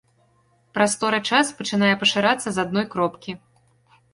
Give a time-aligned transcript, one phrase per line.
[0.77, 3.31] Прастора-час пачынае пашырацца з адной кропкі.